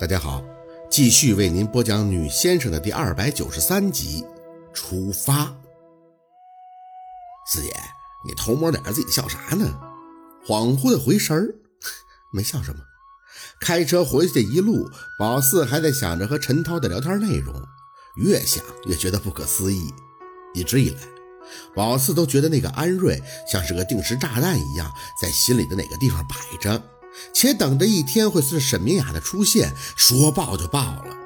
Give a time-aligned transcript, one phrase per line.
[0.00, 0.42] 大家好，
[0.90, 4.24] 继续为您播讲《女先生》的第二百九十三集。
[4.72, 5.54] 出发，
[7.46, 7.70] 四姐，
[8.26, 9.78] 你偷摸点，自己笑啥呢？
[10.46, 11.54] 恍惚的回神儿，
[12.32, 12.80] 没笑什么。
[13.60, 17.54] 开车回去的一路，宝四还在想着和陈涛的聊天内容，
[18.16, 19.92] 越想越觉得不可思议。
[20.54, 21.00] 一直以来，
[21.74, 24.90] 宝四都觉得那个安瑞像是个定时炸弹一样，
[25.20, 26.82] 在心里的哪个地方摆着。
[27.32, 31.16] 且等着一天会随着沈明雅的出现说爆就爆了。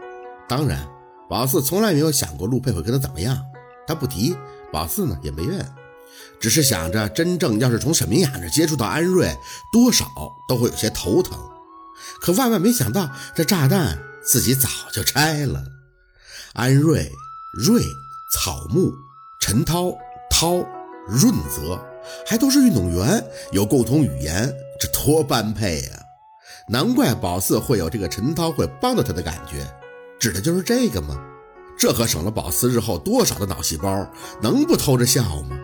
[0.48, 0.88] 当然，
[1.29, 3.38] 宝四从来没有想过陆佩会跟他怎么样，
[3.87, 4.37] 他不提，
[4.73, 5.66] 宝四呢也没怨，
[6.39, 9.34] 只是想着真正要是从沈明雅那接触到安瑞，
[9.73, 10.06] 多少
[10.48, 11.39] 都会有些头疼。
[12.20, 15.62] 可万万没想到，这炸弹自己早就拆了。
[16.53, 17.11] 安瑞、
[17.53, 17.83] 瑞、
[18.33, 18.92] 草木、
[19.41, 19.97] 陈涛、
[20.30, 20.56] 涛、
[21.09, 21.80] 润泽，
[22.27, 24.55] 还都是运动员，有共同语言。
[24.84, 26.05] 这多般配呀！
[26.69, 29.66] 难怪宝四会有这个陈涛会帮到他的感觉，
[30.20, 31.19] 指的就是这个吗？
[31.79, 34.06] 这可省了宝四日后多少的脑细胞，
[34.42, 35.58] 能不偷着笑吗？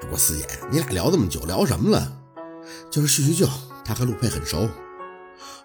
[0.00, 2.12] 不过四爷，你俩聊这么久，聊什么了？
[2.90, 3.48] 就是叙叙旧，
[3.84, 4.68] 他和陆佩很熟，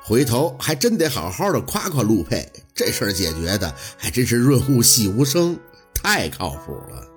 [0.01, 5.59] 回头还真得好好的夸夸陆佩，这事儿解决的还真是润物细无声，
[5.93, 7.07] 太靠谱了。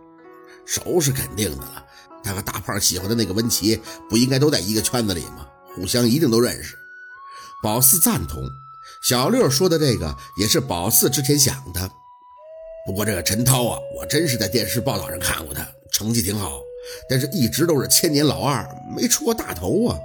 [0.67, 1.84] 熟是肯定的了，
[2.23, 5.48] 他和大胖喜欢的那个温琪，不应该都在一个圈子里吗？
[5.79, 6.77] 互相一定都认识，
[7.62, 8.43] 宝四赞同
[9.01, 11.89] 小六说的这个也是宝四之前想的。
[12.84, 16.59] 不过这个陈涛啊，我真是在电视报道上看过他，成绩挺好，
[17.09, 19.97] 但是一直都是千年老二，没出过大头啊。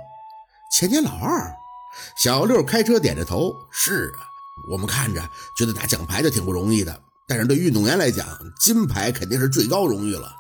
[0.71, 1.51] 千年老二，
[2.21, 4.29] 小六开车点着头，是啊，
[4.71, 8.27] 我们看着觉得拿奖牌就挺不容易的，但是对运动员来讲，
[8.59, 10.31] 金牌肯定是最高荣誉了。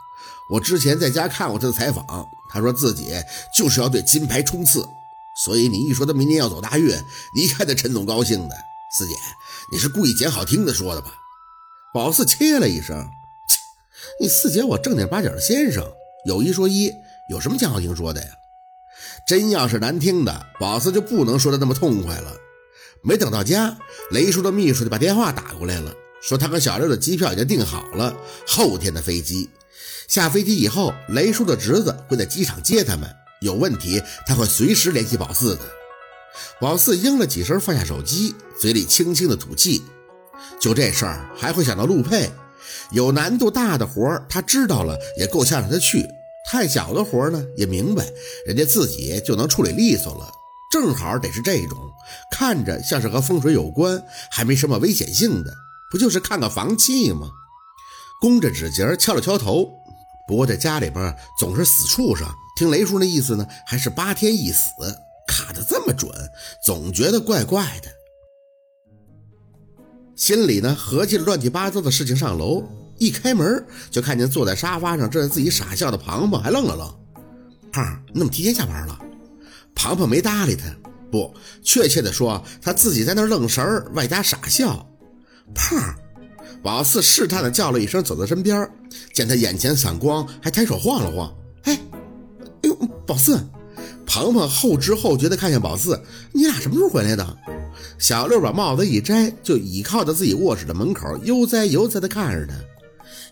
[0.51, 2.05] 我之前在家看过他的采访，
[2.51, 3.15] 他说自己
[3.57, 4.85] 就是要对金牌冲刺。
[5.35, 6.95] 所以你一说他明年要走大运，
[7.35, 8.55] 你看这陈总高兴的。
[8.95, 9.15] 四姐，
[9.71, 11.15] 你是故意捡好听的说的吧？
[11.93, 12.95] 宝四切了一声，
[13.49, 13.59] 切，
[14.21, 15.83] 你四姐我正经八经的先生，
[16.27, 16.91] 有一说一，
[17.29, 18.27] 有什么捡好听说的呀？
[19.25, 22.35] 真要是难听的，宝四就不能说的那么痛快了。
[23.03, 23.75] 没等到家，
[24.11, 28.15] 雷叔的秘书就把电话打过来了，说他和小六的机票已经订好了，
[28.47, 29.49] 后天的飞机。
[30.07, 33.09] 下飞机以后，雷叔的侄子会在机场接他们。
[33.43, 35.61] 有问题，他会随时联系宝四的。
[36.59, 39.83] 宝四应了几声，放下手机，嘴里轻轻的吐气。
[40.59, 42.31] 就这事儿，还会想到陆佩。
[42.91, 46.01] 有难度大的活儿，他知道了也够呛让他去；
[46.49, 48.07] 太小的活儿呢，也明白
[48.47, 50.31] 人家自己就能处理利索了。
[50.71, 51.77] 正好得是这种，
[52.31, 54.01] 看着像是和风水有关，
[54.31, 55.53] 还没什么危险性的，
[55.91, 57.29] 不就是看个房契吗？
[58.21, 59.69] 弓着指节敲了敲头。
[60.27, 62.25] 不过这家里边总是死畜生。
[62.55, 64.71] 听雷叔那意思呢，还是八天一死，
[65.27, 66.11] 卡的这么准，
[66.63, 67.89] 总觉得怪怪的。
[70.15, 72.63] 心里呢合计了乱七八糟的事情，上楼
[72.99, 77.31] 一开门就看见坐在沙发上正在自己傻笑的庞庞，还愣了愣。
[77.71, 78.99] 胖，你怎么提前下班了？
[79.73, 80.65] 庞庞没搭理他，
[81.11, 81.33] 不，
[81.63, 84.87] 确切的说，他自己在那愣神儿，外加傻笑。
[85.55, 85.95] 胖，
[86.61, 88.69] 宝四试探的叫了一声，走到身边，
[89.11, 91.35] 见他眼前散光，还抬手晃了晃。
[93.05, 93.39] 宝四，
[94.05, 97.37] 鹏鹏后知后觉地看向宝四：“你俩什么时候回来的？”
[97.99, 102.53] 小六把帽子一摘，就倚靠在自己卧室的门口，悠哉悠哉地看着他。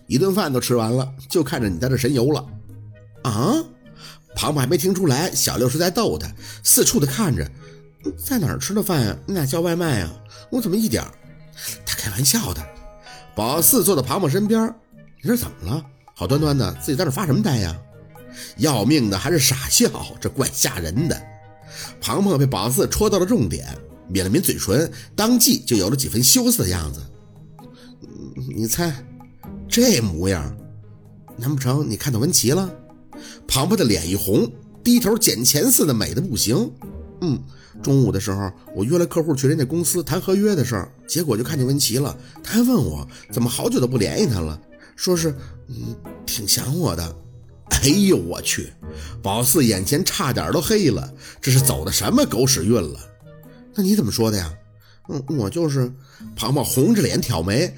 [0.06, 2.44] 一顿饭都吃完了，就看着你在这神游了。
[3.22, 3.54] 啊！
[4.34, 6.26] 庞庞还没听出来，小六是在逗他，
[6.62, 7.48] 四处的看着，
[8.16, 9.16] 在哪儿吃的饭呀？
[9.26, 10.10] 你俩叫外卖呀？
[10.50, 11.04] 我怎么一点？
[11.86, 12.60] 他开玩笑的。
[13.34, 14.74] 宝四坐在庞庞身边，
[15.22, 15.84] 你这怎么了？
[16.14, 17.78] 好端端的，自己在这发什么呆呀？
[18.56, 19.88] 要命的还是傻笑，
[20.20, 21.22] 这怪吓人的。
[22.00, 23.66] 庞庞被宝四戳到了重点，
[24.08, 27.00] 抿了抿嘴唇，当即就有了几分羞涩的样子。
[28.54, 28.92] 你猜，
[29.68, 30.54] 这模样，
[31.36, 32.72] 难不成你看到文琪了？
[33.46, 34.50] 庞庞的脸一红，
[34.82, 36.70] 低头捡钱似的美的不行。
[37.20, 37.40] 嗯，
[37.82, 42.16] 中午的时候我约了客户去人家公司谈合约的事儿，结果就看见文琪了。
[42.42, 44.60] 他还问我怎么好久都不联系他了，
[44.96, 45.34] 说是
[45.68, 45.94] 嗯
[46.26, 47.16] 挺想我的。
[47.72, 48.72] 哎呦我去！
[49.22, 53.00] 宝四眼前差点都黑了，这是走的什么狗屎运了？
[53.74, 54.52] 那你怎么说的呀？
[55.08, 55.90] 嗯，我就是
[56.36, 57.74] 庞庞红着脸挑眉，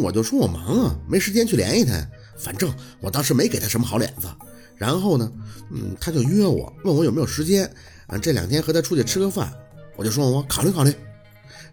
[0.00, 2.06] 我就说我忙啊，没时间去联系他。
[2.36, 2.70] 反正
[3.00, 4.28] 我当时没给他什么好脸子。
[4.76, 5.32] 然后呢，
[5.70, 7.64] 嗯，他就约我，问我有没有时间，
[8.08, 9.50] 啊，这两天和他出去吃个饭。
[9.96, 10.92] 我就说我考虑考虑。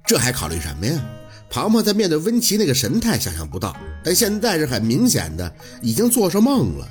[0.06, 1.04] 这还考虑什么呀？
[1.50, 6.88] 庞庞在面对温琪那个神态，想象不到，但现在是很明显的，已经做上梦了。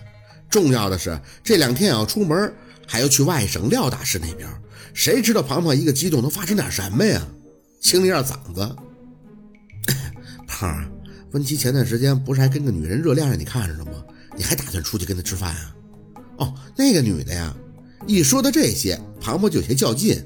[0.52, 2.52] 重要的是，这两天要出门，
[2.86, 4.46] 还要去外省廖大师那边。
[4.92, 7.26] 谁知道庞庞一个激动能发生点什么呀？
[7.80, 8.76] 清理下嗓子，
[10.46, 10.84] 胖，
[11.30, 13.92] 温琪前段时间不是还跟个女人热恋着，你看着呢吗？
[14.36, 15.74] 你还打算出去跟她吃饭啊？
[16.36, 17.56] 哦，那个女的呀。
[18.06, 20.22] 一说到这些，庞庞就有些较劲。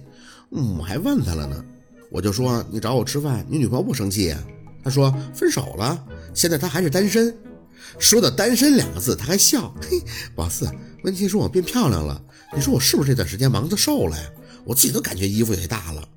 [0.50, 1.64] 嗯，我还问他了呢，
[2.10, 4.42] 我就说你找我吃饭，你女朋友不生气呀？
[4.82, 7.32] 他说分手了，现在他还是单身。
[7.98, 9.74] 说到单身两个字，他还笑。
[9.80, 10.02] 嘿，
[10.34, 10.70] 宝四，
[11.04, 12.20] 温琪说我变漂亮了，
[12.54, 14.24] 你说我是不是这段时间忙着瘦了呀？
[14.64, 16.08] 我自己都感觉衣服有些大了。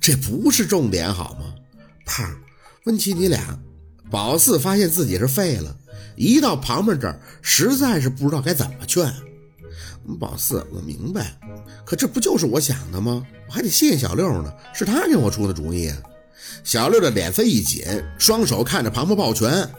[0.00, 1.54] 这不是重点好吗？
[2.04, 2.36] 胖，
[2.84, 3.58] 温琪你俩。
[4.10, 5.76] 宝四发现自己是废了，
[6.16, 9.12] 一到旁边这儿，实在是不知道该怎么劝。
[10.18, 11.38] 宝四，我明白，
[11.84, 13.26] 可这不就是我想的吗？
[13.46, 15.92] 我还得谢谢小六呢，是他给我出的主意。
[16.64, 17.84] 小六的脸色一紧，
[18.18, 19.70] 双手看着庞庞抱拳：“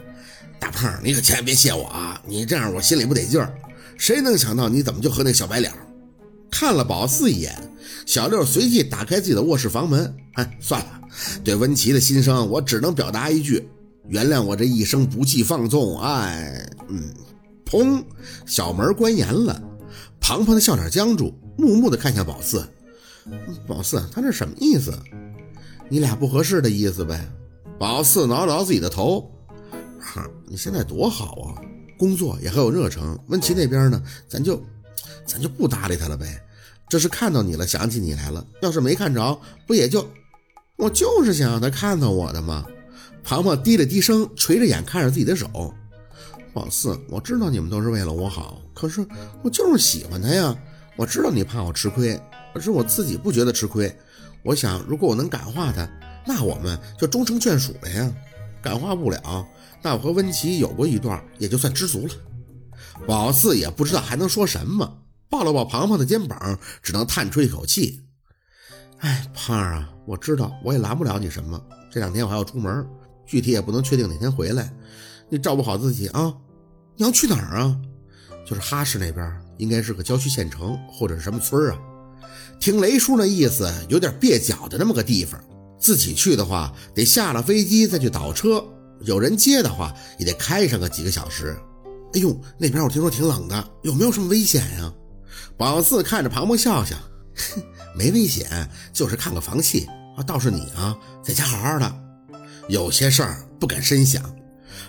[0.60, 2.22] 大胖，你可千万别谢我啊！
[2.28, 3.54] 你这样我心里不得劲儿。
[3.98, 5.72] 谁能想到你怎么就和那小白脸？”
[6.52, 7.56] 看了宝四一眼，
[8.06, 10.14] 小六随即打开自己的卧室房门。
[10.34, 11.02] 哎，算了，
[11.44, 13.70] 对温琪的心声，我只能表达一句。
[14.08, 17.14] 原谅我这一生不羁放纵，哎，嗯，
[17.66, 18.04] 砰，
[18.46, 19.62] 小门关严了。
[20.20, 22.68] 庞庞的笑脸僵住，木木的看向宝四。
[23.68, 24.92] 宝四，他这什么意思？
[25.88, 27.24] 你俩不合适的意思呗？
[27.78, 29.32] 宝四挠挠自己的头。
[30.00, 31.62] 哈，你现在多好啊，
[31.98, 33.18] 工作也很有热诚。
[33.28, 34.60] 温琪那边呢，咱就，
[35.26, 36.42] 咱就不搭理他了呗。
[36.90, 38.44] 这是看到你了，想起你来了。
[38.64, 40.04] 要是没看着，不也就……
[40.76, 42.66] 我就是想让他看到我的嘛。
[43.24, 45.72] 庞庞低了低声，垂着眼看着自己的手。
[46.52, 49.06] 宝四，我知道你们都是为了我好，可是
[49.44, 50.56] 我就是喜欢他呀。
[50.96, 52.20] 我知道你怕我吃亏，
[52.56, 53.96] 可是我自己不觉得吃亏。
[54.42, 55.88] 我想，如果我能感化他，
[56.26, 58.12] 那我们就终成眷属了呀。
[58.62, 59.48] 感化不了，
[59.82, 62.14] 那我和温琪有过一段，也就算知足了。
[63.08, 68.02] 宝四也不知道还能说什么，抱了抱庞庞的肩膀，只能叹出一口气。
[69.00, 71.62] 哎，胖儿啊，我知道我也拦不了你什么。
[71.92, 72.86] 这两天我还要出门。
[73.26, 74.74] 具体也不能确定哪天回来，
[75.30, 76.34] 你照顾好自己啊！
[76.96, 77.80] 你要去哪儿啊？
[78.44, 81.78] 就是哈市那边，应该是个郊区县城或者是什么村啊。
[82.60, 85.40] 听雷叔那意思，有点蹩脚的那么个地方。
[85.78, 88.64] 自己去的话，得下了飞机再去倒车；
[89.02, 91.58] 有人接的话，也得开上个几个小时。
[92.14, 94.92] 哎呦，那边我听说挺冷的，有没有什么危险呀？
[95.58, 96.96] 宝四看着庞庞笑笑，
[97.36, 97.62] 哼
[97.96, 99.88] 没危险，就是看个房气
[100.18, 100.24] 啊。
[100.24, 101.96] 倒是你啊，在家好好的。
[102.68, 104.24] 有些事儿不敢深想，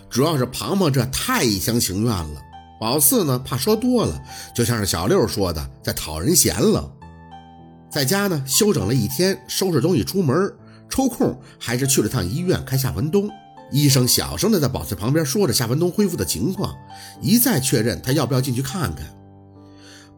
[0.08, 2.42] 主要是庞庞这太一厢情愿了。
[2.80, 4.22] 宝四呢，怕说多了，
[4.54, 6.90] 就像是小六说的，在讨人嫌了。
[7.90, 10.52] 在家呢，休整了一天，收拾东西出门，
[10.88, 13.30] 抽空还是去了趟医院看夏文东。
[13.70, 16.76] 医生小声的在宝四旁边说着夏文东恢复的情况，
[17.20, 19.06] 一再确认他要不要进去看看。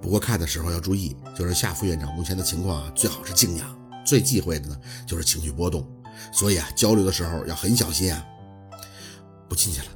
[0.01, 4.77] 不过看的时候要注意，就是夏副院长目前的情况啊，最好是静养，最忌讳的呢
[5.07, 5.87] 就是情绪波动。
[6.33, 8.25] 所以啊，交流的时候要很小心啊！
[9.49, 9.87] 不进去了。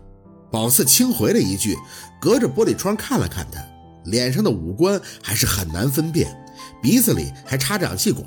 [0.51, 1.77] 宝四轻回了一句，
[2.21, 3.61] 隔着玻璃窗看了看他，
[4.05, 6.37] 脸上的五官还是很难分辨，
[6.83, 8.25] 鼻子里还插着氧气管。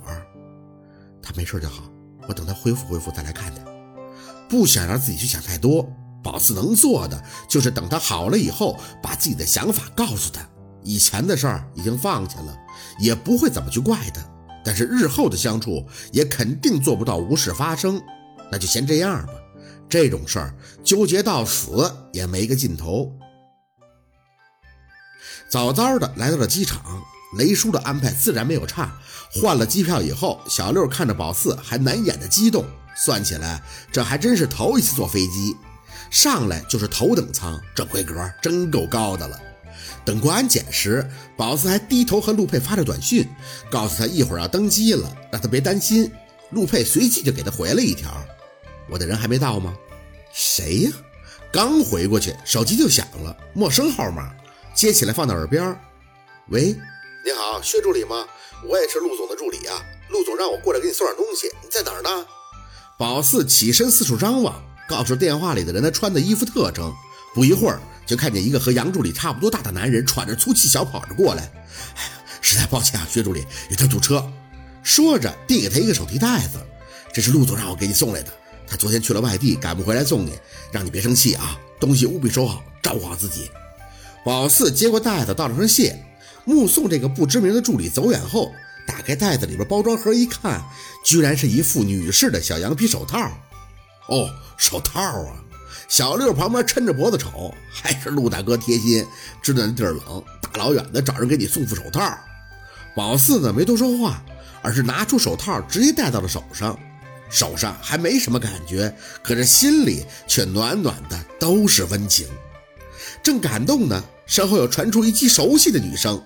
[1.22, 1.84] 他没事就好，
[2.28, 3.69] 我等他恢复恢复再来看他。
[4.50, 5.88] 不想让自己去想太多，
[6.24, 10.42] 宝四能做的就是等他好了以后，把自己的想法告诉他。
[10.84, 12.58] 以前的事儿已经放下了，
[13.00, 14.22] 也不会怎么去怪他。
[14.66, 18.02] 但是日后的相处也肯定做不到无事发生，
[18.52, 19.34] 那就先这样吧。
[19.88, 20.54] 这种事儿
[20.84, 23.12] 纠结到死也没个尽头。
[25.50, 27.02] 早早的来到了机场，
[27.38, 29.00] 雷叔的安排自然没有差。
[29.34, 32.66] 换了机票以后，小六看着宝四还难掩的激动。
[33.02, 35.56] 算起来，这还真是头一次坐飞机，
[36.12, 39.40] 上来就是头等舱，这规格真够高的了。
[40.04, 43.26] 等过安检时，宝子还低头和陆佩发着短信，
[43.72, 46.12] 告诉他一会儿要登机了，让他别担心。
[46.50, 48.12] 陆佩随即就给他回了一条
[48.90, 49.74] ：“我的人还没到吗
[50.34, 50.92] ？”“谁呀？”
[51.54, 54.34] 刚回过去，手机就响了，陌生号码，
[54.74, 55.80] 接起来放到耳边。
[56.50, 56.76] “喂，
[57.24, 58.28] 你好，薛助理吗？
[58.68, 59.82] 我也是陆总的助理啊。
[60.10, 62.10] 陆总让我过来给你送点东西，你在哪儿呢？”
[63.00, 66.94] 宝四起身四处张望，告诉电话里的人他穿的衣服特征。
[67.34, 67.80] 不一会儿。
[68.06, 71.44] 就看见一个和杨助理差不多大的男人喘着粗气小跑着过来，
[71.96, 72.10] 哎呀
[72.42, 74.28] 实在抱歉啊，薛助理有点堵车。
[74.82, 76.58] 说着递给他一个手提袋子，
[77.14, 78.34] 这是陆总让我给你送来的。
[78.66, 80.34] 他昨天去了外地，赶不回来送你，
[80.72, 83.52] 让你别生气啊，东西务必收好，照顾好自己。
[84.26, 86.04] 宝四接过袋子，道了声谢，
[86.46, 88.52] 目送这个不知名的助理走远后，
[88.90, 90.60] 打开袋子里边包装盒一看，
[91.06, 93.32] 居然是一副女士的小羊皮手套。
[94.08, 94.28] 哦，
[94.58, 95.36] 手套啊。
[95.88, 99.06] 小六旁边抻着脖子瞅，还是陆大哥贴心，
[99.44, 102.12] 知道那地儿冷，大老远的找人给你送副手套。
[102.96, 104.24] 宝四呢没多说话，
[104.64, 106.78] 而是拿出手套直接戴到了手上。
[107.30, 108.92] 手上还没什么感觉，
[109.22, 112.28] 可是心里却暖暖的，都是温情。
[113.22, 116.20] 正感动呢，身后又传出一记熟悉的女声：“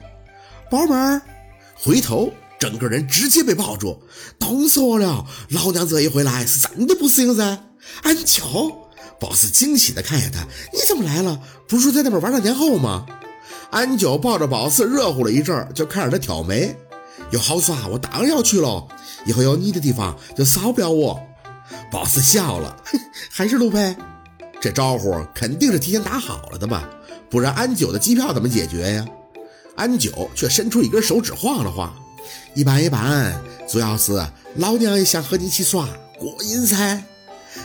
[0.72, 1.22] 宝贝儿！”
[1.76, 2.32] 回头，
[2.64, 4.02] 整个人直接被抱住，
[4.40, 5.26] 冻死我了！
[5.50, 7.60] 老娘这一回来是真的不适应噻。
[8.04, 8.42] 安九
[9.20, 11.42] 宝四惊喜的看着他：“你怎么来了？
[11.68, 13.06] 不是说在那边玩了年后吗？”
[13.70, 16.74] 安九抱着宝四热乎了一阵，就看着他挑眉
[17.32, 18.88] ：“有好耍，我当然要去喽。
[19.26, 21.22] 以后有你的地方就少不了我。”
[21.92, 22.78] 宝四笑了
[23.30, 23.94] ：“还是陆佩。”
[24.62, 26.90] 这招呼肯定是提前打好了的吧？
[27.30, 29.06] 不然安九的机票怎么解决呀？
[29.76, 31.94] 安九却伸出一根手指晃了晃，
[32.54, 33.34] 一般一般，
[33.68, 34.14] 主要是
[34.56, 35.88] 老娘也想和你一起耍，
[36.20, 37.04] 过瘾噻。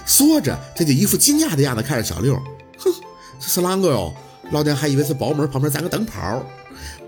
[0.05, 2.35] 说着，他就一副惊讶的样子看着小六，
[2.79, 2.93] 哼，
[3.41, 4.15] 这是啷个哟？
[4.51, 6.43] 老娘还以为是包门旁边站个灯泡。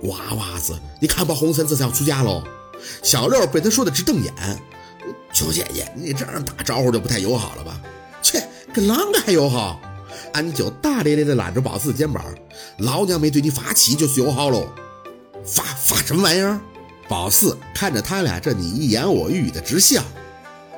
[0.03, 2.43] 瓜娃子，你看把红绳子是要出家喽？
[3.03, 4.33] 小六被他说的直瞪眼。
[5.33, 7.81] 九姐姐，你这样打招呼就不太友好了吧？
[8.23, 8.47] 切！
[8.73, 9.81] 跟啷个还友好？
[10.33, 12.25] 安九大咧咧地揽着宝四的肩膀，
[12.79, 14.69] 老娘没对你发气就是友好喽。
[15.45, 16.61] 发发什么玩意儿？
[17.11, 20.01] 宝四看着他俩这你一言我一语的直笑。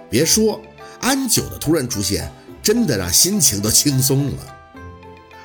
[0.09, 0.59] 别说，
[0.99, 4.57] 安九的突然出现，真的让心情都轻松了。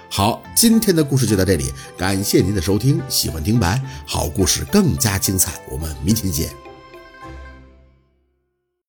[0.10, 3.02] 好，今天的故事就到这里，感谢您的收听。
[3.10, 6.50] 喜欢听白好故事更加精彩，我们明天见。